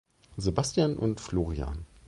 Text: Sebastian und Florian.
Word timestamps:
Sebastian 0.39 0.97
und 0.97 1.19
Florian. 1.21 1.85